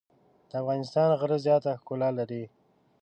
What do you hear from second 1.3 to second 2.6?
زیاته ښکلا لري.